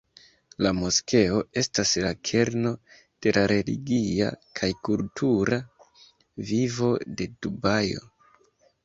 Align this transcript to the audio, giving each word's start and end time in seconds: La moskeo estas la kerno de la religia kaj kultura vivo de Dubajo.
La 0.65 0.69
moskeo 0.75 1.41
estas 1.61 1.91
la 2.05 2.13
kerno 2.29 2.71
de 3.25 3.33
la 3.37 3.43
religia 3.51 4.31
kaj 4.61 4.71
kultura 4.89 5.61
vivo 6.49 6.91
de 7.21 7.29
Dubajo. 7.47 8.03